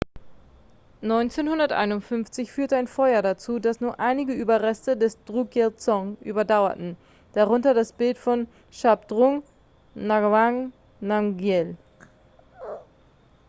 1951 1.03 2.47
führte 2.51 2.75
ein 2.75 2.87
feuer 2.87 3.21
dazu 3.21 3.59
dass 3.59 3.81
nur 3.81 3.99
einige 3.99 4.33
überreste 4.33 4.97
des 4.97 5.23
drukyel-dzong 5.25 6.17
überdauerten 6.21 6.97
darunter 7.33 7.75
das 7.75 7.91
bild 7.91 8.17
von 8.17 8.47
shabdrung 8.71 9.43
ngawang 9.95 10.73
namgyel 11.01 11.77